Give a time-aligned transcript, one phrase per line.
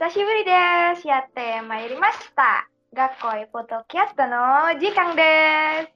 [0.00, 0.52] しぶりで
[0.96, 1.06] す。
[1.06, 2.64] やってまいりました。
[2.94, 5.92] 学校ポッドキャストの時間です。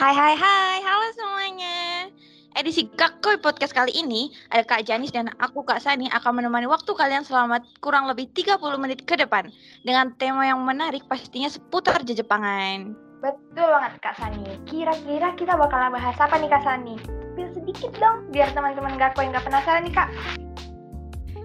[0.00, 2.08] Hai hai hai, halo semuanya.
[2.56, 6.88] Edisi Gakoy Podcast kali ini ada Kak Janis dan aku Kak Sani akan menemani waktu
[6.96, 9.52] kalian selama kurang lebih 30 menit ke depan
[9.84, 12.96] dengan tema yang menarik pastinya seputar Jepangan.
[13.20, 14.48] Betul banget Kak Sani.
[14.64, 16.96] Kira-kira kita bakal bahas apa nih Kak Sani?
[17.36, 20.08] Spill sedikit dong, biar teman-teman Gakoy nggak penasaran nih Kak.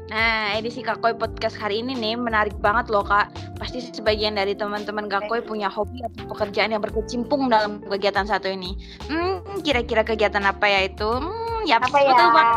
[0.08, 3.28] Nah, edisi Gakoy Podcast hari ini nih menarik banget loh Kak.
[3.60, 8.72] Pasti sebagian dari teman-teman Gakoy punya hobi atau pekerjaan yang berkecimpung dalam kegiatan satu ini.
[9.04, 11.04] Hmm, kira-kira kegiatan apa ya itu?
[11.04, 12.08] Hmm, ya Apa ya?
[12.08, 12.56] betul banget.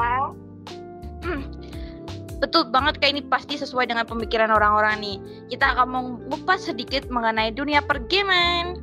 [1.21, 1.41] Hmm,
[2.39, 5.17] betul banget kayak ini pasti sesuai dengan pemikiran orang-orang nih.
[5.51, 8.79] Kita akan mengupas sedikit mengenai dunia pergaman.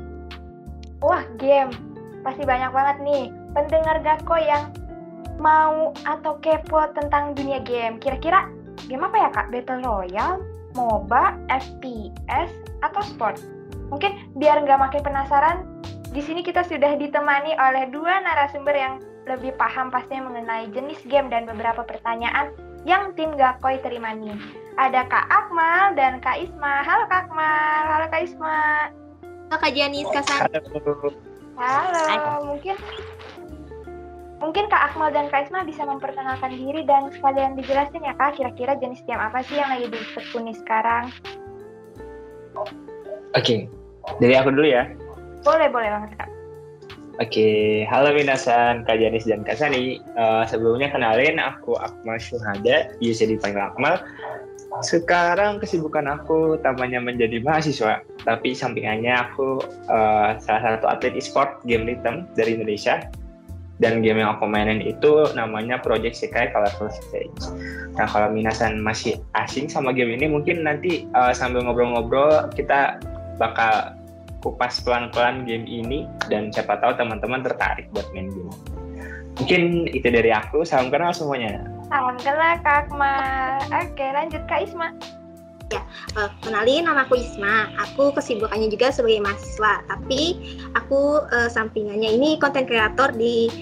[1.00, 1.72] Wah, game.
[2.20, 3.24] Pasti banyak banget nih
[3.56, 4.68] pendengar Gakoy yang
[5.40, 7.96] mau atau kepo tentang dunia game.
[8.02, 9.46] Kira-kira game apa ya Kak?
[9.50, 10.44] Battle Royale,
[10.78, 12.50] MOBA, FPS,
[12.86, 13.42] atau sport?
[13.90, 15.64] Mungkin biar nggak makin penasaran,
[16.14, 21.28] di sini kita sudah ditemani oleh dua narasumber yang lebih paham pastinya mengenai jenis game
[21.28, 22.48] dan beberapa pertanyaan
[22.88, 24.36] yang tim Gakoy terima nih.
[24.80, 26.80] Ada Kak Akmal dan Kak Isma.
[26.86, 28.88] Halo Kak Akmal, halo Kak Isma.
[29.52, 30.48] Halo Kak Janis, Kak San.
[31.58, 32.78] Halo, mungkin
[34.38, 38.78] mungkin Kak Akmal dan Kak Isma bisa memperkenalkan diri dan sekalian dijelasin ya Kak, kira-kira
[38.78, 41.10] jenis game apa sih yang lagi ditekuni sekarang?
[43.36, 43.68] Oke,
[44.22, 44.88] dari aku dulu ya.
[45.42, 46.30] Boleh, boleh banget Kak.
[47.18, 49.98] Oke, halo Minasan, Kak Janis dan Kak Sani.
[49.98, 53.98] Eh, sebelumnya kenalin, aku Akmal Syuhada, biasa dipanggil Akmal.
[54.86, 59.58] Sekarang kesibukan aku tamanya menjadi mahasiswa, tapi sampingannya aku
[59.90, 63.02] eh, salah satu atlet e-sport game rhythm dari Indonesia.
[63.78, 67.46] Dan game yang aku mainin itu namanya Project Sekai Colorful Stage.
[67.94, 72.98] Nah, kalau Minasan masih asing sama game ini, mungkin nanti eh, sambil ngobrol-ngobrol kita
[73.38, 73.94] bakal
[74.42, 78.54] kupas pelan-pelan game ini dan siapa tahu teman-teman tertarik buat main game.
[79.38, 81.62] Mungkin itu dari aku, salam kenal semuanya.
[81.86, 83.62] Salam kenal Kak Akmal.
[83.70, 84.90] Oke, lanjut Kak Isma.
[85.72, 87.68] Eh, kenalin nama aku Isma.
[87.76, 90.40] Aku kesibukannya juga sebagai mahasiswa, tapi
[90.72, 93.52] aku eh, sampingannya ini konten kreator di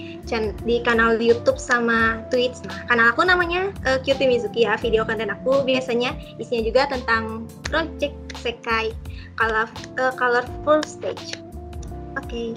[0.67, 2.59] di kanal YouTube sama Twitch.
[2.67, 4.79] Nah, kanal aku namanya eh, Cutie Mizuki ya.
[4.79, 8.95] Video konten aku biasanya isinya juga tentang Project Sekai
[9.35, 9.67] Color,
[9.99, 11.39] eh, Colorful Stage.
[12.15, 12.55] Oke.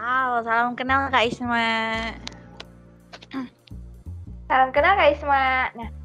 [0.00, 1.66] Halo, salam kenal Kak Isma.
[4.48, 5.70] Salam kenal Kak Isma.
[5.76, 5.99] Nah,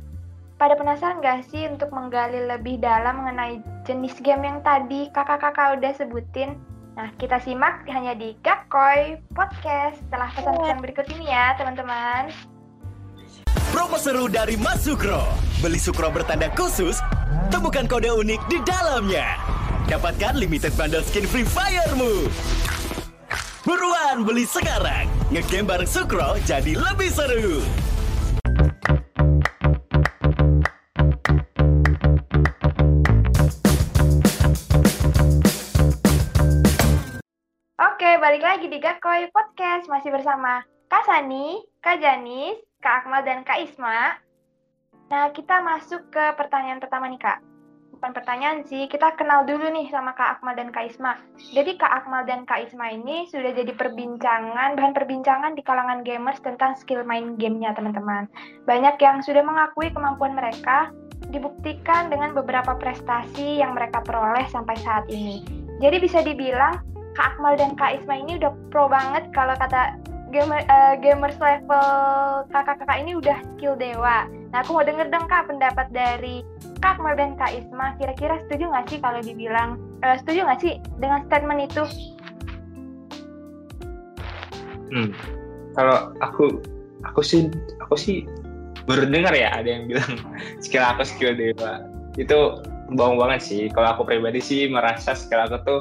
[0.55, 5.91] pada penasaran gak sih untuk menggali lebih dalam mengenai jenis game yang tadi kakak-kakak udah
[5.99, 6.55] sebutin?
[6.95, 12.31] Nah, kita simak hanya di Gakoy Podcast setelah pesan-pesan berikut ini ya, teman-teman.
[13.75, 15.27] Promo seru dari Mas Sukro.
[15.59, 17.03] Beli Sukro bertanda khusus,
[17.51, 19.35] temukan kode unik di dalamnya.
[19.91, 22.31] Dapatkan limited bundle skin Free Fire-mu.
[23.67, 25.11] Buruan beli sekarang.
[25.35, 27.59] Ngegame bareng Sukro jadi lebih seru.
[38.25, 39.85] Balik lagi di Gakoy Podcast.
[39.85, 44.17] Masih bersama Kak Sani, Kak Janis, Kak Akmal, dan Kak Isma.
[45.13, 47.37] Nah, kita masuk ke pertanyaan pertama nih, Kak.
[47.93, 51.21] Bukan pertanyaan sih, kita kenal dulu nih sama Kak Akmal dan Kak Isma.
[51.53, 56.41] Jadi Kak Akmal dan Kak Isma ini sudah jadi perbincangan, bahan perbincangan di kalangan gamers
[56.41, 58.25] tentang skill main gamenya, teman-teman.
[58.65, 60.89] Banyak yang sudah mengakui kemampuan mereka,
[61.29, 65.45] dibuktikan dengan beberapa prestasi yang mereka peroleh sampai saat ini.
[65.77, 69.95] Jadi bisa dibilang Kak Akmal dan Kak Isma ini udah pro banget kalau kata
[70.35, 74.27] gamer eh, gamers level kakak-kakak ini udah skill dewa.
[74.51, 76.43] Nah aku mau denger dong kak pendapat dari
[76.83, 77.95] Kak Akmal dan Kak Isma.
[77.95, 81.83] Kira-kira setuju nggak sih kalau dibilang eh, setuju nggak sih dengan statement itu?
[84.91, 85.09] Hmm.
[85.75, 86.63] Kalau aku,
[87.03, 87.51] aku sih,
[87.83, 88.27] aku sih
[88.87, 90.19] baru dengar ya ada yang bilang
[90.63, 91.87] skill aku skill dewa.
[92.19, 92.59] Itu
[92.91, 93.63] bohong banget sih.
[93.71, 95.79] Kalau aku pribadi sih merasa skill aku tuh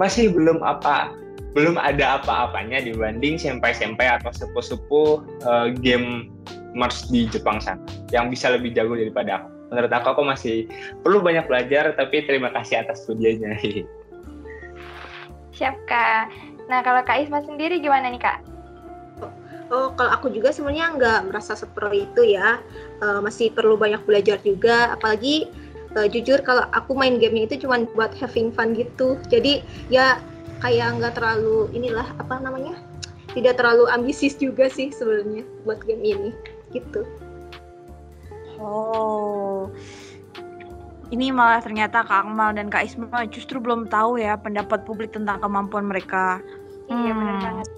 [0.00, 1.14] masih belum apa
[1.54, 5.10] belum ada apa-apanya dibanding senpai-senpai atau sepuh-sepuh
[5.46, 6.34] eh, game
[6.74, 7.78] gamers di Jepang sana
[8.10, 9.48] yang bisa lebih jago daripada aku.
[9.70, 10.66] Menurut aku aku masih
[11.06, 13.54] perlu banyak belajar tapi terima kasih atas studianya.
[15.56, 16.34] Siap kak.
[16.66, 18.42] Nah kalau Kak Isma sendiri gimana nih kak?
[19.72, 22.58] Oh, kalau aku juga sebenarnya nggak merasa seperti itu ya.
[23.00, 24.92] Eh, masih perlu banyak belajar juga.
[24.98, 25.46] Apalagi
[25.96, 29.18] eh, jujur kalau aku main gamenya itu cuma buat having fun gitu.
[29.30, 30.18] Jadi ya
[30.62, 32.78] kayak nggak terlalu inilah apa namanya?
[33.34, 36.30] Tidak terlalu ambisius juga sih sebenarnya buat game ini
[36.70, 37.02] gitu.
[38.58, 39.70] Oh.
[41.12, 45.38] Ini malah ternyata Kak Akmal dan Kak Isma justru belum tahu ya pendapat publik tentang
[45.38, 46.42] kemampuan mereka.
[46.90, 47.44] Iya benar Hmm.
[47.44, 47.68] banget.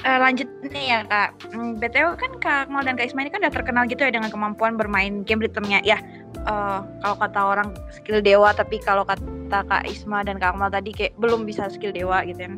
[0.00, 1.36] Eh, lanjut nih ya kak.
[1.52, 4.32] Hmm, BTW kan Kak Akmal dan Kak Isma ini kan udah terkenal gitu ya dengan
[4.32, 5.84] kemampuan bermain game ritmenya.
[5.84, 6.00] Ya,
[6.48, 10.96] eh, kalau kata orang skill dewa, tapi kalau kata Kak Isma dan Kak Akmal tadi
[10.96, 12.54] kayak belum bisa skill dewa gitu kan.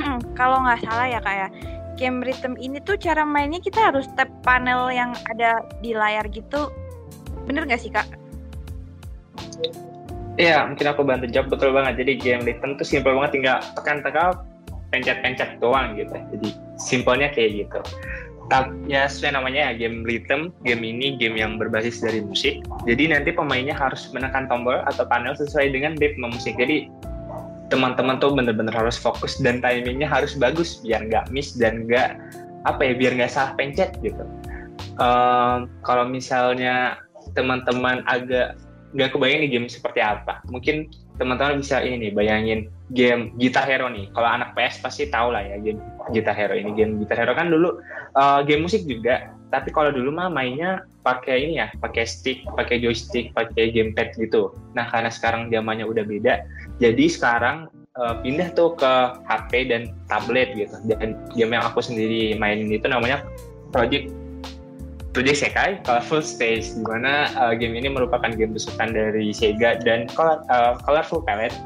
[0.40, 1.48] kalau nggak salah ya kak ya,
[2.00, 6.72] game rhythm ini tuh cara mainnya kita harus tap panel yang ada di layar gitu.
[7.44, 8.08] Bener nggak sih kak?
[10.40, 12.00] Iya, mungkin aku bantu jawab betul banget.
[12.00, 14.32] Jadi game rhythm tuh simpel banget, tinggal tekan-tekan,
[14.88, 16.16] pencet-pencet doang gitu.
[16.16, 17.80] Jadi simpelnya kayak gitu.
[18.90, 22.66] Ya sesuai namanya ya game rhythm, game ini game yang berbasis dari musik.
[22.82, 26.58] Jadi nanti pemainnya harus menekan tombol atau panel sesuai dengan ritme musik.
[26.58, 26.90] Jadi
[27.70, 32.18] teman-teman tuh bener-bener harus fokus dan timingnya harus bagus biar nggak miss dan nggak
[32.66, 34.26] apa ya biar nggak salah pencet gitu.
[34.98, 36.98] Ehm, kalau misalnya
[37.38, 38.58] teman-teman agak
[38.98, 40.42] nggak kebayang nih game seperti apa.
[40.50, 42.60] Mungkin teman-teman bisa ini nih bayangin
[42.96, 44.08] game Guitar Hero nih.
[44.16, 45.78] Kalau anak PS pasti tahu lah ya game
[46.08, 46.72] Guitar Hero ini.
[46.72, 47.76] Game Guitar Hero kan dulu
[48.16, 49.28] uh, game musik juga.
[49.52, 54.56] Tapi kalau dulu mah mainnya pakai ini ya, pakai stick, pakai joystick, pakai gamepad gitu.
[54.72, 56.46] Nah karena sekarang zamannya udah beda,
[56.78, 57.66] jadi sekarang
[57.98, 58.92] uh, pindah tuh ke
[59.26, 60.72] HP dan tablet gitu.
[60.86, 63.26] Dan game yang aku sendiri mainin itu namanya
[63.74, 64.10] Project
[65.10, 70.06] Project Sekai Colorful Stage di mana uh, game ini merupakan game besutan dari Sega dan
[70.06, 71.56] Color, uh, Colorful Palette.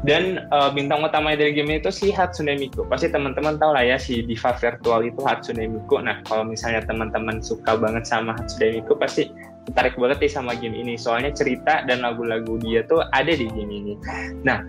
[0.00, 2.88] Dan uh, bintang utama dari game itu si Hatsune Miku.
[2.88, 6.00] Pasti teman-teman tahu lah ya si diva virtual itu Hatsune Miku.
[6.00, 9.28] Nah kalau misalnya teman-teman suka banget sama Hatsune Miku pasti
[9.68, 10.96] tertarik banget nih sama game ini.
[10.96, 13.94] Soalnya cerita dan lagu-lagu dia tuh ada di game ini.
[14.40, 14.64] Nah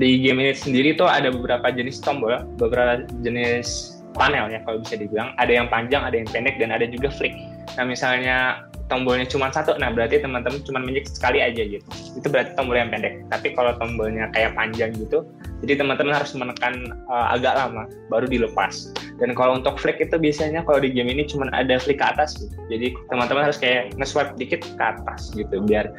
[0.00, 4.98] di game ini sendiri tuh ada beberapa jenis tombol beberapa jenis panel ya kalau bisa
[4.98, 5.30] dibilang.
[5.38, 7.32] Ada yang panjang ada yang pendek dan ada juga flick.
[7.78, 11.86] Nah misalnya tombolnya cuma satu nah berarti teman-teman cuma menjek sekali aja gitu.
[12.18, 13.22] Itu berarti tombol yang pendek.
[13.30, 15.22] Tapi kalau tombolnya kayak panjang gitu
[15.58, 18.94] jadi teman-teman harus menekan uh, agak lama baru dilepas.
[19.18, 22.38] Dan kalau untuk flick itu biasanya kalau di game ini cuma ada flick ke atas
[22.38, 22.54] gitu.
[22.70, 25.90] jadi teman-teman harus kayak nge-swipe dikit ke atas gitu biar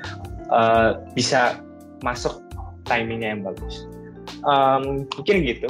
[0.48, 1.60] uh, bisa
[2.00, 2.40] masuk
[2.88, 3.84] timingnya yang bagus.
[4.48, 5.68] Um, mungkin gitu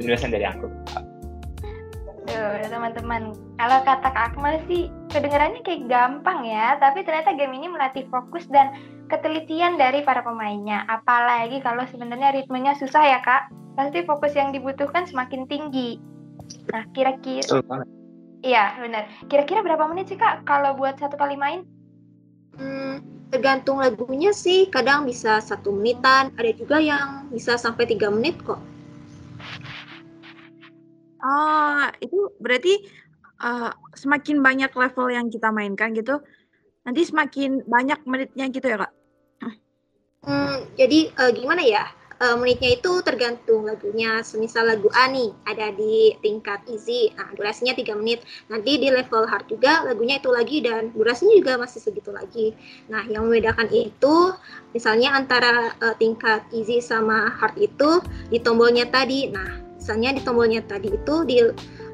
[0.00, 0.72] penjelasan dari aku
[2.26, 3.32] Tuh, teman-teman.
[3.56, 8.44] Kalau kata Kak Akmal sih, kedengarannya kayak gampang ya, tapi ternyata game ini melatih fokus
[8.50, 8.74] dan
[9.06, 10.82] ketelitian dari para pemainnya.
[10.90, 13.54] Apalagi kalau sebenarnya ritmenya susah ya, Kak.
[13.78, 16.02] Pasti fokus yang dibutuhkan semakin tinggi.
[16.74, 17.62] Nah, kira-kira...
[18.42, 19.06] Iya, benar.
[19.30, 21.62] Kira-kira berapa menit sih, Kak, kalau buat satu kali main?
[22.56, 28.38] Hmm, tergantung lagunya sih, kadang bisa satu menitan, ada juga yang bisa sampai tiga menit
[28.42, 28.58] kok.
[31.26, 32.86] Ah, itu berarti
[33.42, 36.22] uh, semakin banyak level yang kita mainkan gitu,
[36.86, 38.92] nanti semakin banyak menitnya gitu ya kak?
[40.26, 41.86] Hmm, jadi eh, gimana ya?
[42.16, 44.24] Eh, menitnya itu tergantung lagunya.
[44.24, 48.24] Semisal lagu A nih, ada di tingkat easy, nah, durasinya 3 menit.
[48.48, 52.56] Nanti di level hard juga lagunya itu lagi dan durasinya juga masih segitu lagi.
[52.88, 54.32] Nah, yang membedakan itu
[54.72, 58.00] misalnya antara eh, tingkat easy sama hard itu
[58.32, 59.28] di tombolnya tadi.
[59.28, 61.46] Nah, misalnya di tombolnya tadi itu di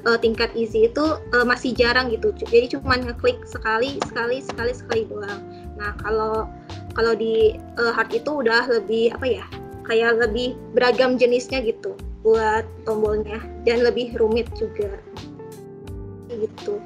[0.09, 2.33] eh, tingkat easy itu eh, masih jarang gitu.
[2.33, 5.45] Jadi cuma ngeklik sekali, sekali, sekali, sekali doang.
[5.77, 6.49] Nah, kalau
[6.97, 9.45] kalau di eh, hard itu udah lebih apa ya?
[9.85, 11.93] Kayak lebih beragam jenisnya gitu
[12.25, 14.89] buat tombolnya dan lebih rumit juga.
[16.33, 16.81] Gitu.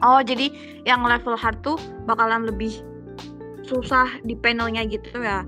[0.00, 0.48] Oh, jadi
[0.88, 1.76] yang level hard tuh
[2.08, 2.72] bakalan lebih
[3.68, 5.44] susah di panelnya gitu ya?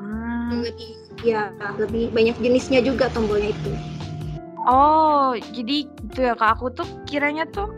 [0.00, 0.64] Hmm.
[0.64, 1.50] Lebih ya
[1.80, 3.72] lebih banyak jenisnya juga tombolnya itu.
[4.64, 6.60] Oh, jadi gitu ya kak.
[6.60, 7.68] Aku tuh kiranya tuh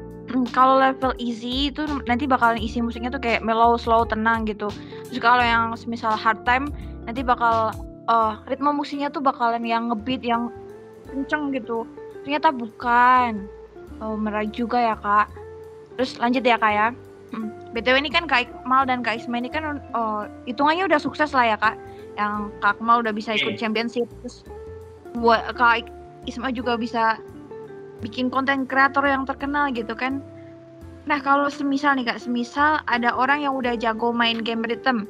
[0.50, 4.70] kalau level easy itu nanti bakalan isi musiknya tuh kayak mellow, slow, tenang gitu.
[5.10, 6.70] Terus kalau yang misal hard time
[7.06, 7.70] nanti bakal
[8.06, 10.50] eh ritme musiknya tuh bakalan yang ngebeat yang
[11.10, 11.86] kenceng gitu.
[12.26, 13.46] Ternyata bukan.
[14.02, 15.32] Oh, meraih juga ya kak.
[15.96, 16.88] Terus lanjut ya kak ya.
[17.34, 17.50] Hmm.
[17.74, 21.44] BTW ini kan Kak Ikmal dan Kak Isma ini kan oh, hitungannya udah sukses lah
[21.44, 21.74] ya kak.
[22.16, 24.08] Yang Kak Ikmal udah bisa ikut championship.
[24.24, 24.42] Terus
[25.16, 25.88] buat Kak
[26.26, 27.20] Isma juga bisa
[28.04, 30.20] bikin konten kreator yang terkenal gitu kan.
[31.06, 35.06] Nah kalau semisal nih kak, semisal ada orang yang udah jago main game rhythm,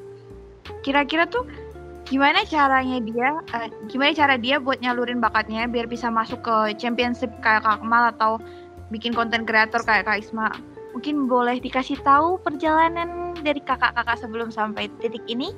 [0.85, 1.49] kira-kira tuh
[2.07, 7.33] gimana caranya dia, eh, gimana cara dia buat nyalurin bakatnya biar bisa masuk ke championship
[7.41, 8.39] kayak Kak Kemal atau
[8.93, 10.53] bikin konten kreator kayak Kak Isma?
[10.93, 15.53] Mungkin boleh dikasih tahu perjalanan dari kakak-kakak sebelum sampai titik ini?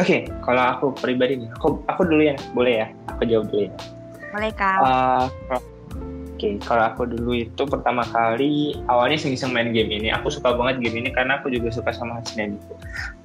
[0.00, 2.86] Oke, kalau aku pribadi nih, aku aku dulu ya, boleh ya?
[3.12, 3.72] Aku jawab dulu ya.
[4.32, 4.78] Boleh kak?
[4.80, 5.28] Uh,
[6.42, 10.10] Oke, kalau aku dulu itu pertama kali awalnya iseng-iseng main game ini.
[10.10, 12.74] Aku suka banget game ini karena aku juga suka sama Hatsune gitu.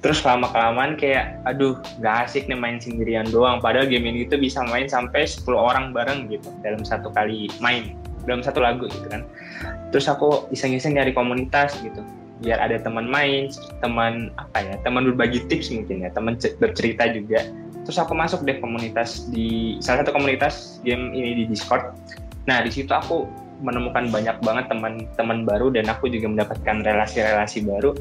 [0.06, 3.58] Terus lama kelamaan kayak, aduh, gak asik nih main sendirian doang.
[3.58, 7.98] Padahal game ini itu bisa main sampai 10 orang bareng gitu dalam satu kali main,
[8.22, 9.26] dalam satu lagu gitu kan.
[9.90, 12.06] Terus aku iseng-iseng nyari komunitas gitu
[12.42, 13.50] biar ada teman main,
[13.82, 17.46] teman apa ya, teman berbagi tips mungkin ya, teman bercerita juga.
[17.82, 21.96] Terus aku masuk deh komunitas di salah satu komunitas game ini di Discord
[22.48, 23.28] Nah di situ aku
[23.60, 27.92] menemukan banyak banget teman-teman baru dan aku juga mendapatkan relasi-relasi baru.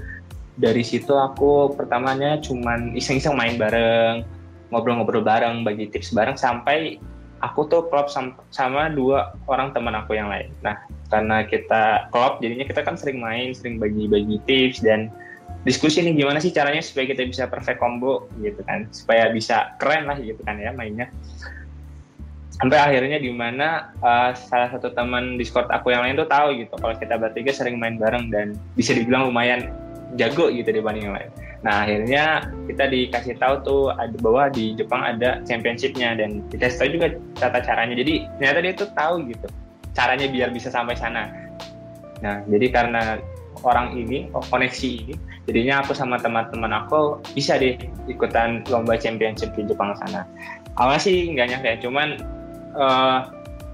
[0.57, 4.23] Dari situ aku pertamanya cuman iseng-iseng main bareng,
[4.71, 6.97] ngobrol-ngobrol bareng, bagi tips bareng sampai
[7.41, 10.49] aku tuh klop sama, sama dua orang teman aku yang lain.
[10.65, 10.77] Nah
[11.07, 15.13] karena kita klop jadinya kita kan sering main, sering bagi-bagi tips dan
[15.63, 20.07] diskusi nih gimana sih caranya supaya kita bisa perfect combo gitu kan, supaya bisa keren
[20.07, 21.11] lah gitu kan ya mainnya
[22.57, 26.73] sampai akhirnya di mana uh, salah satu teman Discord aku yang lain tuh tahu gitu
[26.73, 29.69] kalau kita bertiga sering main bareng dan bisa dibilang lumayan
[30.17, 31.29] jago gitu dibanding yang lain.
[31.67, 36.95] Nah akhirnya kita dikasih tahu tuh ada bahwa di Jepang ada championshipnya dan kita tahu
[36.95, 37.91] juga tata caranya.
[37.99, 39.47] Jadi ternyata dia tuh tahu gitu
[39.91, 41.27] caranya biar bisa sampai sana.
[42.23, 43.19] Nah jadi karena
[43.65, 45.15] orang ini, oh, koneksi ini,
[45.49, 47.73] jadinya aku sama teman-teman aku bisa deh
[48.05, 50.29] ikutan lomba championship di Jepang sana.
[50.77, 52.07] Awalnya sih nggak nyangka ya, cuman
[52.77, 53.19] uh,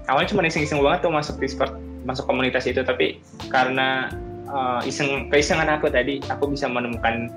[0.08, 1.76] awalnya cuma iseng-iseng banget tuh masuk Discord,
[2.08, 3.20] masuk komunitas itu, tapi
[3.52, 4.08] karena
[4.48, 7.28] uh, iseng keisengan aku tadi, aku bisa menemukan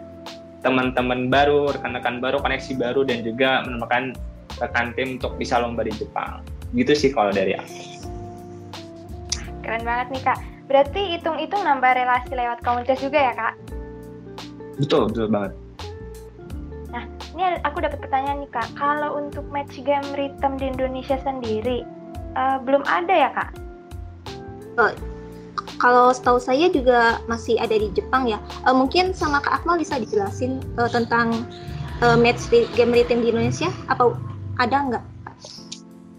[0.65, 4.17] teman-teman baru, rekan-rekan baru, koneksi baru, dan juga menemukan
[4.57, 6.41] rekan tim untuk bisa lomba di Jepang.
[6.73, 7.77] Gitu sih kalau dari aku.
[9.61, 10.39] Keren banget nih kak.
[10.67, 13.53] Berarti hitung-hitung nambah relasi lewat komunitas juga ya kak?
[14.77, 15.51] Betul, betul banget.
[16.91, 17.03] Nah,
[17.35, 18.67] ini aku dapat pertanyaan nih kak.
[18.75, 21.87] Kalau untuk match game rhythm di Indonesia sendiri,
[22.35, 23.49] uh, belum ada ya kak?
[24.77, 24.93] Uh,
[25.77, 28.41] kalau setahu saya juga masih ada di Jepang ya.
[28.65, 31.46] Uh, mungkin sama Kak Akmal bisa dijelasin uh, tentang
[32.01, 33.69] uh, match game rhythm di Indonesia?
[33.89, 34.17] Apa
[34.57, 35.05] ada nggak?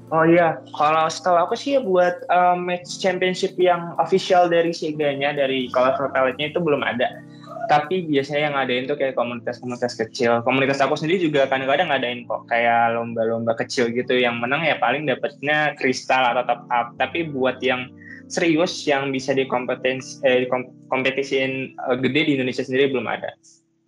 [0.08, 5.36] Oh iya, kalau setahu aku sih ya buat uh, match championship yang official dari Sega-nya,
[5.36, 7.28] dari Colorful Palette-nya itu belum ada
[7.68, 10.40] tapi biasanya yang ngadain tuh kayak komunitas-komunitas kecil.
[10.42, 15.04] Komunitas aku sendiri juga kadang-kadang ngadain kok kayak lomba-lomba kecil gitu yang menang ya paling
[15.04, 16.96] dapetnya kristal atau top up.
[16.96, 17.92] Tapi buat yang
[18.28, 20.44] serius yang bisa dikompetisi eh,
[20.92, 23.32] kompetisiin uh, gede di Indonesia sendiri belum ada.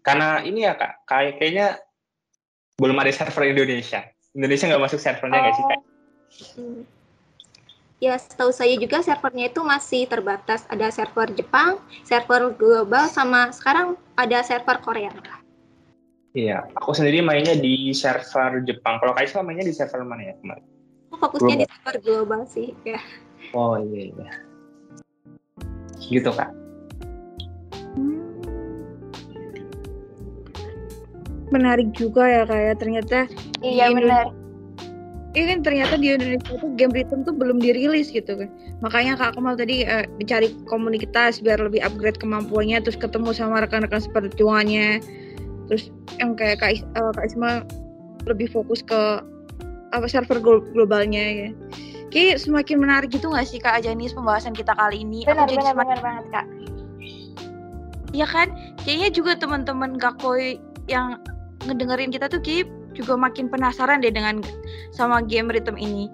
[0.01, 1.77] Karena ini ya kak, kayak kayaknya
[2.81, 4.01] belum ada server Indonesia.
[4.33, 5.59] Indonesia nggak masuk servernya nggak oh.
[5.61, 5.81] sih kak?
[6.57, 6.83] Hmm.
[8.01, 10.65] Ya, setahu saya juga servernya itu masih terbatas.
[10.73, 11.77] Ada server Jepang,
[12.09, 15.13] server global, sama sekarang ada server Korea.
[16.33, 18.97] Iya, aku sendiri mainnya di server Jepang.
[19.05, 20.65] Kalau Kaisa mainnya di server mana ya kemarin?
[21.13, 21.61] Fokusnya global.
[21.61, 23.01] di server global sih, ya.
[23.55, 24.31] Oh iya iya.
[25.99, 26.51] Gitu kak.
[31.51, 32.75] Menarik juga ya kayak ya.
[32.79, 33.19] ternyata.
[33.61, 34.41] Iya benar
[35.31, 38.51] Iya kan ternyata di Indonesia itu game rhythm tuh belum dirilis gitu kan.
[38.83, 44.03] Makanya Kak Kemal tadi uh, mencari komunitas biar lebih upgrade kemampuannya terus ketemu sama rekan-rekan
[44.03, 44.99] seperjuangannya.
[45.71, 47.63] Terus yang kayak Kak, uh, Kak Isma
[48.27, 49.23] lebih fokus ke
[49.95, 51.51] apa server globalnya ya.
[52.11, 55.23] Kayak semakin menarik gitu gak sih Kak Ajanis pembahasan kita kali ini?
[55.23, 55.87] Benar, Aku jadi benar, semakin...
[55.87, 56.47] benar banget Kak.
[58.11, 58.49] Iya kan?
[58.83, 60.59] Kayaknya juga teman-teman Gakoi
[60.91, 61.23] yang
[61.71, 62.67] ngedengerin kita tuh kayak
[62.99, 64.43] juga makin penasaran deh dengan
[64.91, 66.11] sama game rhythm ini.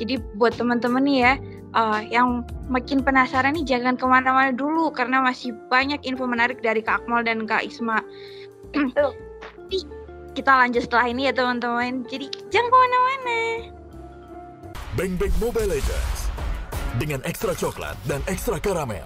[0.00, 1.32] Jadi buat teman-teman nih ya,
[1.76, 2.40] uh, yang
[2.72, 7.24] makin penasaran nih jangan ke mana-mana dulu karena masih banyak info menarik dari Kak Akmal
[7.28, 8.00] dan Kak Isma.
[10.36, 12.08] Kita lanjut setelah ini ya teman-teman.
[12.08, 13.40] Jadi jangan ke mana-mana.
[14.96, 16.32] Bang Bang Mobile Legends
[16.96, 19.04] dengan ekstra coklat dan ekstra karamel.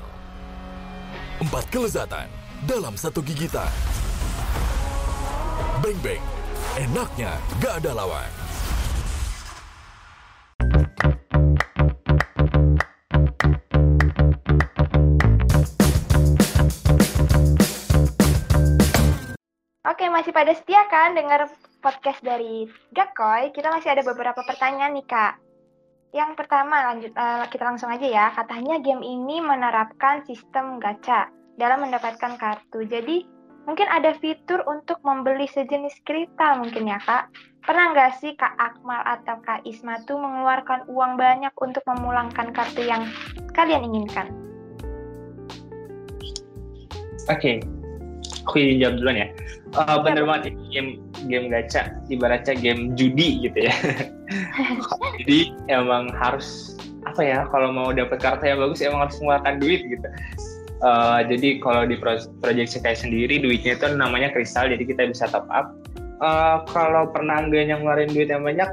[1.42, 2.30] Empat kelezatan
[2.62, 3.66] dalam satu gigitan.
[5.82, 6.22] Bang Bang
[6.78, 8.30] Enaknya gak ada lawan.
[19.90, 21.50] Oke, masih pada setia kan dengar
[21.82, 23.50] podcast dari Gakoy?
[23.50, 25.49] Kita masih ada beberapa pertanyaan nih, Kak.
[26.10, 28.26] Yang pertama, lanjut uh, kita langsung aja ya.
[28.34, 32.82] Katanya game ini menerapkan sistem gacha dalam mendapatkan kartu.
[32.82, 33.22] Jadi,
[33.68, 37.28] mungkin ada fitur untuk membeli sejenis kristal mungkin ya kak
[37.60, 42.88] pernah nggak sih kak Akmal atau kak Isma tuh mengeluarkan uang banyak untuk memulangkan kartu
[42.88, 43.04] yang
[43.52, 44.32] kalian inginkan
[47.28, 47.60] oke okay.
[48.48, 49.28] aku jawab duluan ya
[49.76, 50.98] uh, bener banget game
[51.28, 53.74] game gacha ibaratnya game judi gitu ya
[55.22, 59.80] jadi emang harus apa ya kalau mau dapat karakter yang bagus emang harus mengeluarkan duit
[59.88, 60.08] gitu
[60.80, 65.44] Uh, jadi kalau di project saya sendiri duitnya itu namanya kristal jadi kita bisa top
[65.52, 65.76] up.
[66.24, 68.68] Uh, kalau pernah nggak yang ngeluarin duit yang banyak,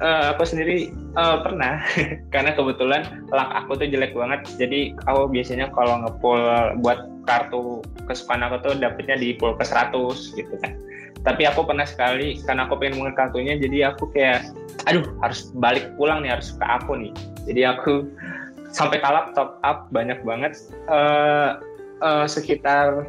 [0.00, 1.84] uh, aku sendiri uh, pernah
[2.32, 4.40] karena kebetulan luck aku tuh jelek banget.
[4.56, 6.40] Jadi aku biasanya kalau ngepull
[6.80, 9.92] buat kartu kesukaan aku tuh dapetnya di pool ke 100
[10.32, 10.72] gitu kan.
[11.20, 14.48] Tapi aku pernah sekali karena aku pengen mengen kartunya jadi aku kayak
[14.90, 17.12] aduh harus balik pulang nih harus ke aku nih.
[17.46, 17.92] Jadi aku
[18.72, 20.56] sampai kalap top up banyak banget.
[20.88, 21.60] Uh,
[22.02, 23.06] uh, sekitar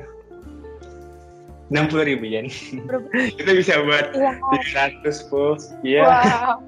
[1.74, 2.48] enam puluh ribu yen.
[3.40, 5.58] Kita bisa buat tiga ratus full.
[5.82, 6.62] Ya wow.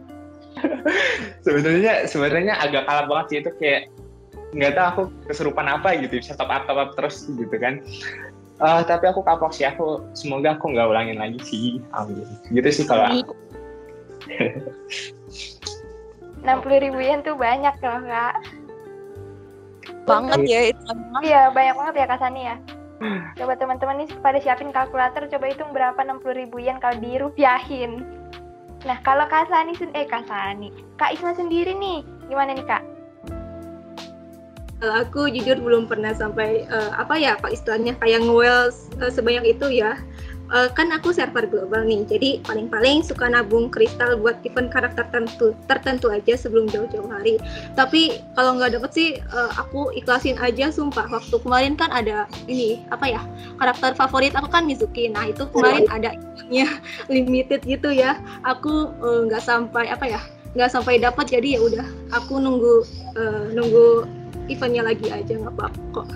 [1.46, 3.82] sebenarnya sebenarnya agak kalap banget sih itu kayak
[4.56, 7.84] nggak tahu aku keserupan apa gitu bisa top up top up terus gitu kan.
[8.56, 11.84] Uh, tapi aku kapok sih aku semoga aku nggak ulangin lagi sih.
[11.92, 12.24] Amin.
[12.50, 13.36] Gitu sih kalau aku
[16.46, 18.36] enam puluh ribu yen tuh banyak loh kak
[20.06, 20.92] banget ya itu.
[21.26, 22.56] Iya, banyak banget ya Kak Sani ya.
[23.36, 28.06] Coba teman-teman nih pada siapin kalkulator, coba hitung berapa 60 ribu yen kalau dirupiahin.
[28.86, 32.84] Nah, kalau Kak Sani, eh Kak Sani, Kak Isma sendiri nih, gimana nih Kak?
[34.80, 38.70] Kalau aku jujur belum pernah sampai uh, apa ya Pak istilahnya kayak ngewell
[39.02, 39.98] uh, sebanyak itu ya
[40.52, 45.54] uh, kan aku server global nih, jadi paling-paling suka nabung kristal buat event karakter tertentu,
[45.70, 47.38] tertentu aja sebelum jauh-jauh hari.
[47.78, 51.08] Tapi kalau nggak dapet sih, uh, aku ikhlasin aja, sumpah.
[51.08, 53.22] Waktu kemarin kan ada ini apa ya
[53.62, 55.08] karakter favorit aku kan Mizuki.
[55.08, 56.68] Nah itu kemarin ada eventnya
[57.14, 58.18] limited gitu ya.
[58.44, 58.92] Aku
[59.30, 60.22] nggak uh, sampai apa ya,
[60.58, 61.30] nggak sampai dapat.
[61.30, 62.74] Jadi ya udah, aku nunggu
[63.16, 64.10] uh, nunggu
[64.50, 66.08] eventnya lagi aja nggak apa-apa kok.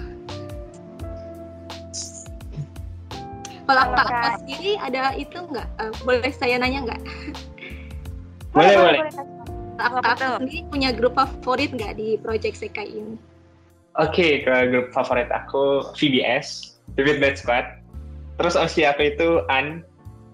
[3.70, 5.68] Kalau Kak Kak sendiri ada itu nggak?
[5.78, 7.02] Uh, boleh saya nanya nggak?
[8.58, 9.02] Boleh, boleh.
[9.78, 13.14] Kak Kak sendiri punya grup favorit nggak di Project Sekai ini?
[14.02, 17.66] Oke, okay, ke grup favorit aku VBS, Vivid Bad Squad.
[18.42, 19.86] Terus opsi aku itu An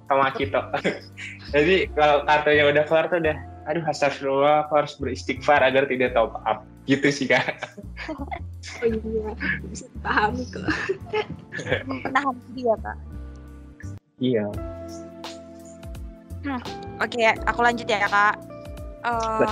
[0.08, 0.64] sama Kito.
[1.56, 3.36] Jadi kalau kartunya udah keluar tuh udah,
[3.68, 6.64] aduh astagfirullah, aku harus beristighfar agar tidak top up.
[6.88, 7.58] Gitu sih kak.
[8.80, 9.34] oh iya,
[9.68, 10.70] bisa dipahami kok.
[11.84, 12.98] Menahan diri ya kak.
[14.20, 14.48] Iya.
[16.46, 16.62] Hmm,
[17.02, 18.38] Oke, okay, aku lanjut ya kak.
[19.06, 19.46] Uh,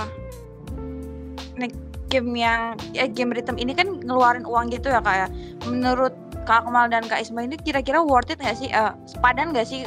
[2.14, 5.28] game yang ya game rhythm ini kan ngeluarin uang gitu ya kak ya.
[5.66, 6.14] Menurut
[6.46, 8.70] Kak Kemal dan Kak Isma ini kira-kira worth it nggak sih?
[8.70, 9.82] Uh, sepadan nggak sih?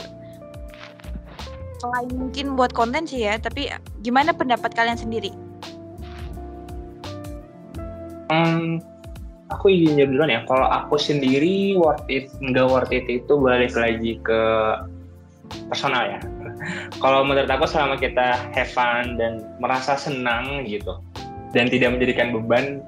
[1.77, 3.69] Selain mungkin buat konten sih ya, tapi
[4.01, 5.29] gimana pendapat kalian sendiri?
[8.33, 8.81] Um,
[9.51, 10.41] aku izin jawab duluan ya.
[10.45, 14.41] Kalau aku sendiri worth it nggak worth it itu balik lagi ke
[15.71, 16.19] personal ya.
[17.03, 20.99] Kalau menurut aku selama kita have fun dan merasa senang gitu
[21.55, 22.83] dan tidak menjadikan beban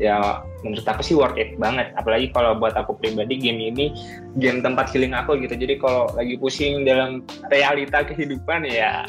[0.00, 3.94] ya menurut aku sih worth it banget apalagi kalau buat aku pribadi game ini
[4.40, 9.06] game tempat healing aku gitu jadi kalau lagi pusing dalam realita kehidupan ya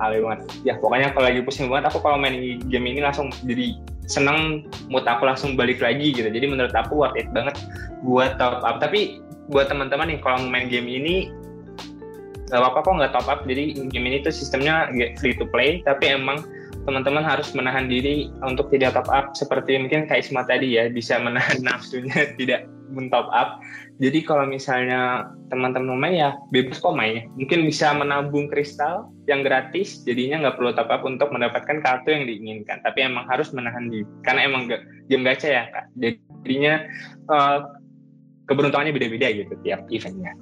[0.00, 3.76] hal banget ya pokoknya kalau lagi pusing banget aku kalau main game ini langsung jadi
[4.10, 6.26] seneng mood aku langsung balik lagi gitu.
[6.26, 7.54] Jadi menurut aku worth it banget
[8.02, 8.82] buat top up.
[8.82, 11.30] Tapi buat teman-teman nih kalau main game ini
[12.50, 13.40] gak apa-apa kok nggak top up.
[13.46, 14.90] Jadi game ini tuh sistemnya
[15.22, 16.42] free to play tapi emang
[16.90, 19.26] teman-teman harus menahan diri untuk tidak top up.
[19.38, 23.62] Seperti mungkin Kak Isma tadi ya bisa menahan nafsunya tidak men-top up
[24.00, 27.28] jadi kalau misalnya teman-teman main ya bebas kok main.
[27.36, 32.24] Mungkin bisa menabung kristal yang gratis, jadinya nggak perlu top up untuk mendapatkan kartu yang
[32.24, 32.80] diinginkan.
[32.80, 34.80] Tapi emang harus menahan diri, karena emang gak,
[35.12, 35.84] game gacha ya kak.
[36.00, 36.80] Jadinya
[37.28, 37.76] uh,
[38.48, 40.32] keberuntungannya beda-beda gitu tiap eventnya.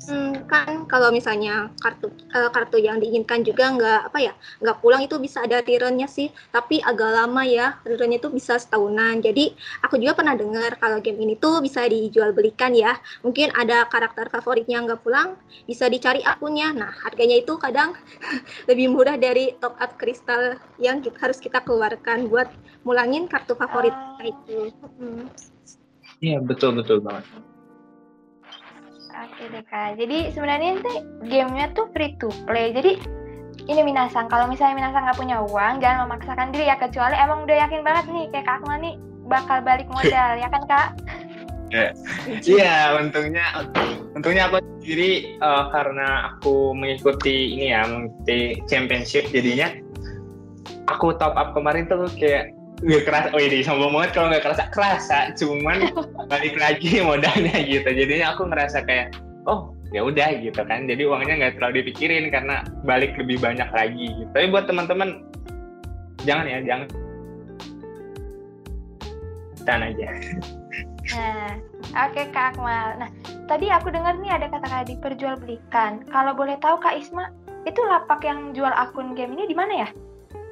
[0.00, 4.32] Hmm, kan kalau misalnya kartu uh, kartu yang diinginkan juga nggak apa ya
[4.64, 6.32] nggak pulang itu bisa ada returnnya sih.
[6.48, 9.20] Tapi agak lama ya returnnya itu bisa setahunan.
[9.20, 9.52] Jadi
[9.84, 12.96] aku juga pernah dengar kalau game ini tuh bisa dijual belikan ya.
[13.20, 15.36] Mungkin ada karakter favoritnya nggak pulang
[15.68, 16.72] bisa dicari akunnya.
[16.72, 17.92] Nah harganya itu kadang
[18.70, 22.48] lebih murah dari top up kristal yang kita, harus kita keluarkan buat
[22.88, 24.58] mulangin kartu favorit kita itu.
[24.96, 25.28] Hmm.
[26.24, 26.48] iya hmm.
[26.48, 27.49] betul betul banget
[29.20, 30.00] Oke deh kak.
[30.00, 30.94] Jadi sebenarnya ini
[31.28, 32.72] gamenya tuh free to play.
[32.72, 32.96] Jadi
[33.68, 36.80] ini Minasang, kalau misalnya Minasang nggak punya uang, jangan memaksakan diri ya.
[36.80, 38.94] Kecuali emang udah yakin banget nih, kayak Kak Akmal nih
[39.28, 40.88] bakal balik modal, ya kan Kak?
[41.70, 41.94] Iya,
[42.42, 43.46] yeah, untungnya
[44.18, 49.70] untungnya aku sendiri uh, karena aku mengikuti ini ya, mengikuti championship jadinya
[50.90, 54.64] aku top up kemarin tuh kayak nggak kerasa, oh ini sombong banget kalau nggak kerasa
[54.72, 55.92] kerasa, cuman
[56.32, 57.88] balik lagi modalnya gitu.
[57.88, 59.12] Jadinya aku ngerasa kayak,
[59.44, 60.88] oh ya udah gitu kan.
[60.88, 64.06] Jadi uangnya nggak terlalu dipikirin karena balik lebih banyak lagi.
[64.08, 64.30] Gitu.
[64.32, 65.24] Tapi buat teman-teman
[66.24, 66.88] jangan ya, jangan
[69.64, 70.08] tahan aja
[71.10, 71.58] Nah,
[72.06, 73.02] oke Kak Akmal.
[73.02, 73.10] Nah,
[73.50, 76.06] tadi aku dengar nih ada kata-kata diperjualbelikan.
[76.06, 77.34] Kalau boleh tahu Kak Isma,
[77.66, 79.88] itu lapak yang jual akun game ini di mana ya?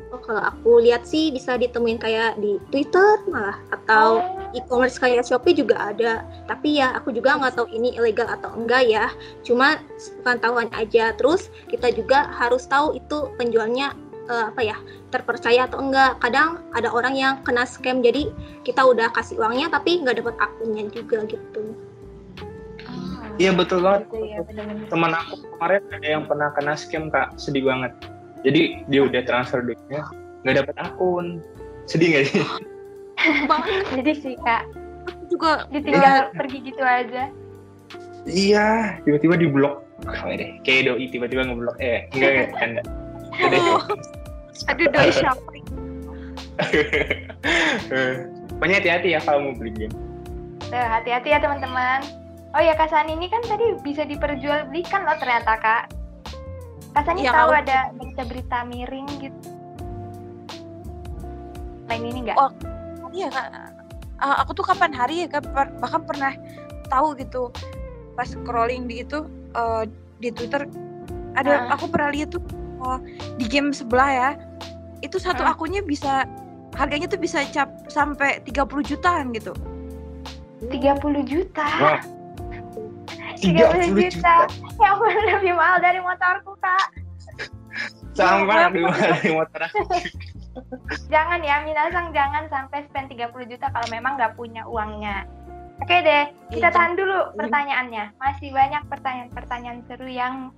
[0.08, 5.28] Oh, kalau aku lihat sih bisa ditemuin kayak di Twitter malah atau Oh, e-commerce kayak
[5.28, 6.24] Shopee juga ada.
[6.48, 9.12] Tapi ya aku juga nggak tahu ini ilegal atau enggak ya.
[9.44, 9.76] Cuma
[10.24, 11.12] pantauan aja.
[11.12, 13.92] Terus kita juga harus tahu itu penjualnya
[14.32, 14.76] eh, apa ya
[15.12, 16.16] terpercaya atau enggak.
[16.24, 18.32] Kadang ada orang yang kena scam jadi
[18.64, 21.76] kita udah kasih uangnya tapi nggak dapat akunnya juga gitu.
[23.38, 24.42] iya betul banget gitu ya,
[24.90, 27.94] teman aku kemarin ada yang pernah kena scam kak sedih banget
[28.46, 30.02] jadi dia udah transfer duitnya
[30.46, 31.42] nggak dapat akun.
[31.88, 32.42] Sedih nggak sih?
[33.50, 34.62] Banget Jadi sih Kak,
[35.10, 37.26] aku juga ditinggal pergi gitu aja.
[38.28, 40.50] iya tiba-tiba di blok Kayak deh.
[40.62, 41.76] Kayak doi tiba-tiba ngeblok.
[41.82, 42.86] Eh enggak enggak enggak
[43.38, 43.62] Udah.
[44.70, 45.10] aduh doi
[47.90, 48.14] Eh,
[48.58, 49.94] Pokoknya hati-hati ya kalau mau beli game.
[50.68, 52.02] Tuh, hati-hati ya teman-teman.
[52.56, 55.82] Oh ya Kak Sani ini kan tadi bisa diperjualbelikan loh ternyata Kak.
[56.90, 59.48] Kak Sani Iya, tahu kalau- ada berita-berita miring gitu.
[61.86, 62.36] Lain ini enggak?
[62.36, 62.50] Oh.
[63.08, 63.48] iya kak
[64.18, 66.34] Ah, aku tuh kapan hari ya kak per- bahkan pernah
[66.88, 67.48] tahu gitu
[68.12, 69.24] pas scrolling di itu
[69.54, 69.84] eh,
[70.18, 70.68] di Twitter
[71.32, 71.72] ada Ah.
[71.72, 72.42] aku pernah lihat tuh
[72.78, 72.98] eh,
[73.38, 74.30] di game sebelah ya
[75.00, 75.54] itu satu Ah.
[75.54, 76.28] akunnya bisa
[76.74, 79.56] harganya tuh bisa cap sampai 30 jutaan gitu
[80.60, 81.64] 30 juta.
[81.80, 82.00] wah
[83.38, 84.06] 30 30 juta.
[84.10, 84.36] juta
[84.78, 86.86] Ya ampun, lebih mahal dari motorku, Kak.
[88.18, 89.78] sama dua dari motor aku.
[91.14, 95.22] Jangan ya, Minasang jangan sampai spend 30 juta kalau memang nggak punya uangnya.
[95.78, 96.74] Oke deh, kita Iya.
[96.74, 98.18] tahan dulu pertanyaannya.
[98.18, 100.50] Masih banyak pertanyaan-pertanyaan seru yang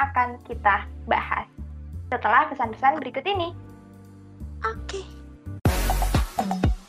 [0.00, 1.44] akan kita bahas
[2.08, 3.52] setelah pesan-pesan berikut ini.
[4.64, 5.04] Oke.
[6.40, 6.85] Won't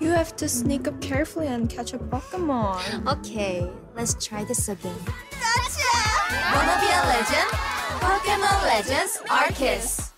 [0.00, 2.80] You have to sneak up carefully and catch a Pokemon.
[3.04, 4.96] Okay, let's try this again.
[5.28, 5.92] Gotcha!
[6.56, 7.48] Wanna be a legend?
[8.00, 10.16] Pokemon Legends Arceus.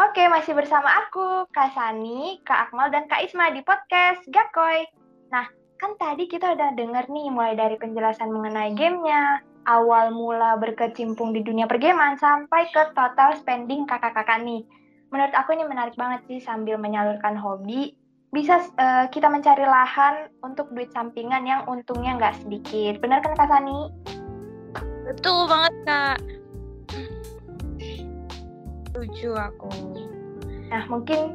[0.00, 4.88] Oke, masih bersama aku, Kak Sani, Kak Akmal, dan Kak Isma di podcast Gakoy.
[5.28, 5.44] Nah,
[5.76, 11.44] kan tadi kita udah denger nih mulai dari penjelasan mengenai gamenya, awal mula berkecimpung di
[11.44, 14.64] dunia pergaman, sampai ke total spending kakak-kakak nih.
[15.10, 17.92] Menurut aku ini menarik banget sih sambil menyalurkan hobi,
[18.30, 23.02] bisa eh, kita mencari lahan untuk duit sampingan yang untungnya nggak sedikit.
[23.02, 23.78] Benar kan Kak Sani?
[25.10, 26.18] betul banget kak
[28.90, 29.70] setuju aku
[30.70, 31.34] Nah, mungkin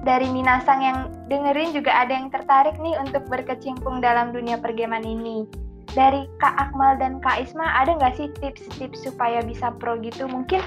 [0.00, 5.44] dari Minasang yang dengerin juga ada yang tertarik nih untuk berkecimpung dalam dunia pergaman ini.
[5.90, 10.30] Dari Kak Akmal dan Kak Isma, ada nggak sih tips-tips supaya bisa pro gitu?
[10.30, 10.62] Mungkin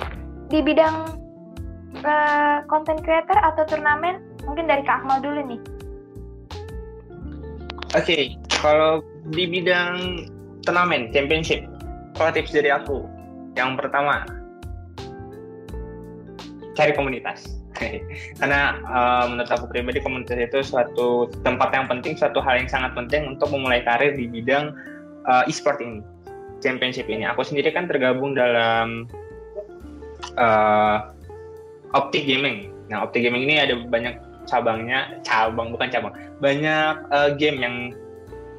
[0.52, 1.16] di bidang
[2.04, 5.62] eh, content creator atau turnamen, mungkin dari Kak Akmal dulu nih.
[7.96, 9.00] Oke, kalau
[9.32, 10.28] di bidang
[10.68, 11.64] turnamen, championship,
[12.20, 13.08] kalau tips dari aku,
[13.56, 14.28] yang pertama,
[16.76, 17.64] cari komunitas.
[18.40, 22.92] Karena eh, menurut aku pribadi komunitas itu suatu tempat yang penting, suatu hal yang sangat
[22.92, 24.76] penting untuk memulai karir di bidang
[25.28, 26.00] eh, e-sport ini,
[26.60, 27.28] championship ini.
[27.30, 29.08] Aku sendiri kan tergabung dalam
[30.38, 30.98] eh,
[31.94, 32.74] Optic Gaming.
[32.90, 37.76] Nah, Optic Gaming ini ada banyak cabangnya, cabang bukan cabang, banyak eh, game yang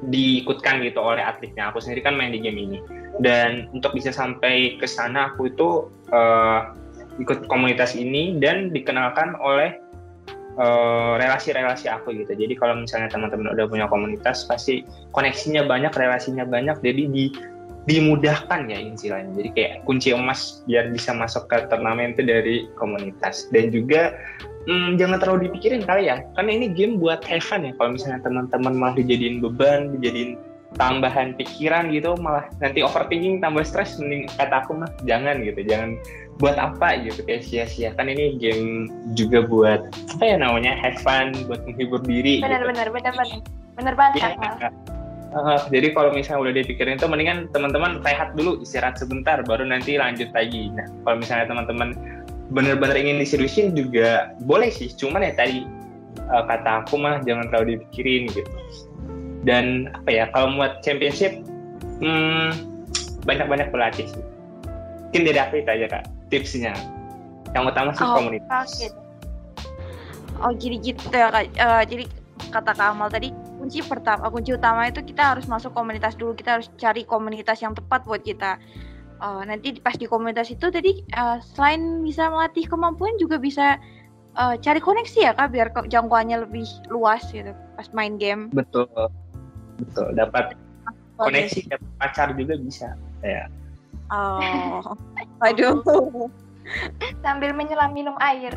[0.09, 1.71] diikutkan gitu oleh atletnya.
[1.71, 2.79] Aku sendiri kan main di game ini.
[3.15, 6.59] Dan untuk bisa sampai ke sana aku itu eh,
[7.15, 9.79] ikut komunitas ini dan dikenalkan oleh
[10.55, 12.31] eh, relasi-relasi aku gitu.
[12.31, 17.25] Jadi kalau misalnya teman-teman udah punya komunitas pasti koneksinya banyak, relasinya banyak, jadi di
[17.85, 19.31] dimudahkan ya istilahnya.
[19.37, 23.45] Jadi kayak kunci emas biar bisa masuk ke turnamen itu dari komunitas.
[23.53, 24.17] Dan juga
[24.65, 27.71] hmm, jangan terlalu dipikirin kali ya, karena ini game buat have fun ya.
[27.77, 33.97] Kalau misalnya teman-teman malah dijadiin beban, dijadiin tambahan pikiran gitu, malah nanti overthinking tambah stres,
[33.99, 35.99] mending kata aku mah jangan gitu, jangan
[36.39, 37.95] buat apa gitu kayak sia-sia.
[37.95, 39.87] Kan ini game juga buat
[40.19, 42.43] apa ya namanya have fun, buat menghibur diri.
[42.43, 42.47] gitu.
[42.47, 43.39] Benar-benar, benar-benar.
[43.75, 44.71] Benar banget Akmal.
[45.35, 49.99] Uh, jadi kalau misalnya udah dipikirin tuh mendingan teman-teman rehat dulu istirahat sebentar baru nanti
[49.99, 50.71] lanjut lagi.
[50.71, 51.91] Nah kalau misalnya teman-teman
[52.55, 55.67] bener-bener ingin diseriusin juga boleh sih, cuman ya tadi
[56.31, 58.47] uh, kata aku mah jangan terlalu dipikirin gitu.
[59.45, 61.39] Dan apa ya kalau buat championship
[62.01, 62.49] hmm,
[63.23, 64.23] banyak-banyak pelatih sih
[65.09, 66.73] mungkin dari aku itu aja kak tipsnya
[67.55, 69.05] yang utama sih Oh, komunitas Oke.
[70.43, 71.47] Oh jadi gitu ya kak.
[71.55, 72.03] Eh, jadi
[72.51, 76.35] kata Kak Amal tadi kunci pertama, kunci utama itu kita harus masuk komunitas dulu.
[76.35, 78.59] Kita harus cari komunitas yang tepat buat kita.
[79.15, 83.79] Eh, nanti pas di komunitas itu tadi eh, selain bisa melatih kemampuan juga bisa
[84.35, 88.51] eh, cari koneksi ya kak, biar jangkauannya lebih luas gitu pas main game.
[88.51, 88.87] betul
[89.79, 90.55] betul dapat
[91.15, 92.87] koneksi dapat pacar juga bisa
[93.23, 93.47] ya
[94.13, 94.93] Oh,
[95.45, 95.81] aduh.
[97.25, 98.53] Sambil menyelam minum air.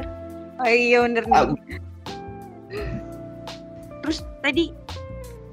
[0.61, 1.37] Oh iya bener nih.
[1.37, 1.48] Ah.
[4.04, 4.72] Terus tadi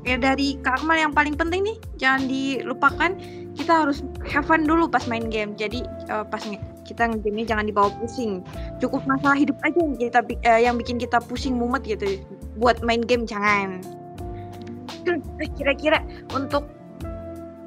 [0.06, 3.12] ya dari Kak Akmal yang paling penting nih jangan dilupakan
[3.56, 5.56] kita harus have fun dulu pas main game.
[5.56, 8.44] Jadi eh, pas nge- kita ngegame jangan dibawa pusing.
[8.84, 12.20] Cukup masalah hidup aja yang kita eh, yang bikin kita pusing mumet gitu.
[12.60, 13.80] Buat main game jangan.
[15.58, 16.02] Kira-kira
[16.34, 16.66] untuk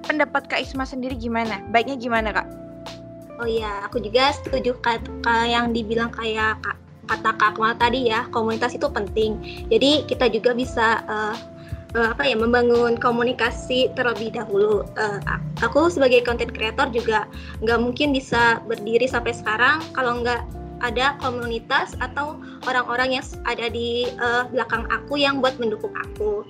[0.09, 1.61] pendapat Kak Isma sendiri gimana?
[1.70, 2.48] Baiknya gimana Kak?
[3.38, 8.27] Oh iya, aku juga setuju kata yang dibilang kayak Kak- kata Kak Akmal tadi ya,
[8.35, 9.38] komunitas itu penting.
[9.70, 11.37] Jadi kita juga bisa eh,
[11.94, 14.83] apa ya membangun komunikasi terlebih dahulu.
[14.98, 17.31] A- aku sebagai content creator juga
[17.62, 20.42] nggak mungkin bisa berdiri sampai sekarang kalau nggak
[20.79, 26.42] ada komunitas atau orang-orang yang ada di eh, belakang aku yang buat mendukung aku.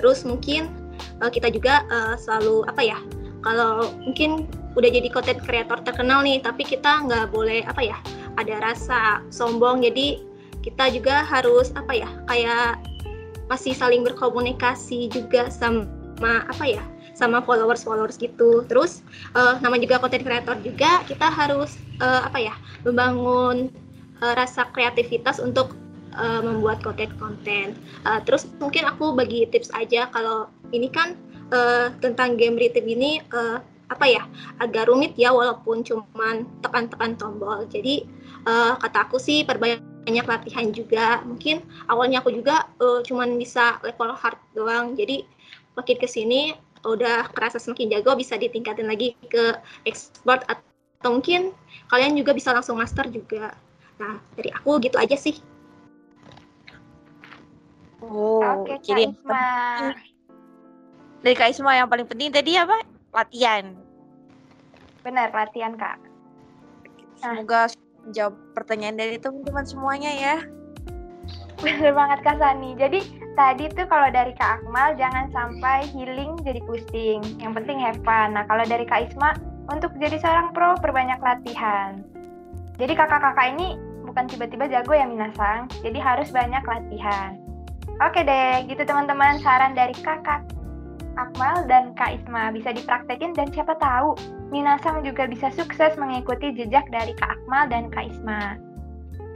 [0.00, 0.72] Terus mungkin
[1.20, 2.98] eh, kita juga eh, selalu apa ya
[3.44, 7.98] kalau mungkin udah jadi content creator terkenal nih tapi kita nggak boleh apa ya
[8.40, 9.84] ada rasa sombong.
[9.84, 10.24] Jadi
[10.64, 12.80] kita juga harus apa ya kayak
[13.52, 18.64] masih saling berkomunikasi juga sama apa ya sama followers followers gitu.
[18.64, 19.04] Terus
[19.36, 22.56] eh, nama juga content creator juga kita harus eh, apa ya
[22.88, 23.68] membangun
[24.20, 25.79] rasa kreativitas untuk
[26.16, 31.12] eh, membuat konten-konten Eh, terus mungkin aku bagi tips aja kalau ini kan
[31.52, 33.58] eh, tentang game rhythm ini eh,
[33.90, 34.22] apa ya
[34.62, 37.66] agak rumit ya walaupun cuman tekan-tekan tombol.
[37.68, 38.06] Jadi
[38.48, 41.20] eh, kata aku sih perbanyak latihan juga.
[41.28, 41.60] Mungkin
[41.92, 44.96] awalnya aku juga eh, cuman bisa level hard doang.
[44.96, 45.28] Jadi
[45.76, 49.52] makin ke sini udah kerasa semakin jago bisa ditingkatin lagi ke
[49.84, 51.52] expert atau mungkin
[51.92, 53.52] kalian juga bisa langsung master juga.
[54.00, 55.36] Nah dari aku gitu aja sih.
[58.00, 59.44] Oh, Oke, Kak jadi yang Isma.
[61.20, 62.80] dari Kak Isma yang paling penting tadi apa?
[63.12, 63.76] Latihan.
[65.04, 66.00] Benar, latihan, Kak.
[67.20, 67.36] Nah.
[67.36, 67.68] Semoga
[68.16, 70.36] jawab pertanyaan dari teman-teman semuanya ya.
[71.60, 72.72] Bener banget Kak Sani.
[72.80, 73.04] Jadi
[73.36, 77.20] tadi tuh kalau dari Kak Akmal jangan sampai healing jadi pusing.
[77.36, 78.32] Yang penting have fun.
[78.32, 79.36] Nah kalau dari Kak Isma
[79.68, 82.00] untuk jadi seorang pro perbanyak latihan.
[82.80, 83.76] Jadi kakak-kakak ini
[84.08, 85.68] bukan tiba-tiba jago ya Minasang.
[85.84, 87.36] Jadi harus banyak latihan.
[88.00, 90.40] Oke deh, gitu teman-teman saran dari kakak
[91.20, 94.16] Akmal dan Kak Isma bisa dipraktekin dan siapa tahu
[94.48, 98.56] Minasang juga bisa sukses mengikuti jejak dari Kak Akmal dan Kak Isma.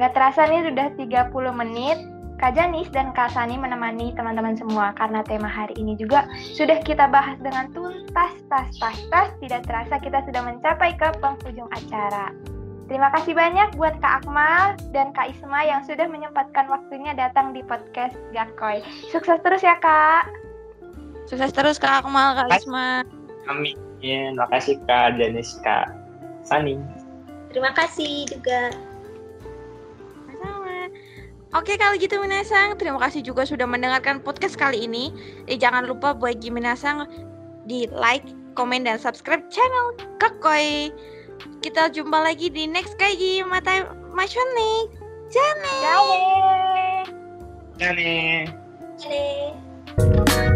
[0.00, 1.98] Gak terasa nih sudah 30 menit
[2.40, 7.06] Kak Janis dan Kak Sani menemani teman-teman semua karena tema hari ini juga sudah kita
[7.06, 9.30] bahas dengan tuntas, tas, tas, tas.
[9.38, 12.34] Tidak terasa kita sudah mencapai ke penghujung acara.
[12.84, 17.64] Terima kasih banyak buat Kak Akmal dan Kak Isma yang sudah menyempatkan waktunya datang di
[17.64, 18.84] podcast Gakoy.
[19.08, 20.28] Sukses terus ya Kak.
[21.24, 22.60] Sukses terus Kak Akmal, Kak.
[22.60, 23.04] Isma.
[23.44, 25.92] amin makasih kak Janis kak
[26.44, 26.80] Sani
[27.52, 28.72] Terima kasih juga.
[31.54, 35.14] Oke kalau gitu Minasang, terima kasih juga sudah mendengarkan podcast kali ini.
[35.46, 37.06] Eh, jangan lupa bagi Minasang
[37.70, 38.26] di like,
[38.58, 40.90] komen, dan subscribe channel Kakoy.
[41.64, 45.00] Kita jumpa lagi di next Kaigi Mata Masyunik.
[45.32, 45.80] Jangan.
[45.80, 47.08] Bye.
[47.80, 48.52] Janis
[49.96, 50.53] Halo.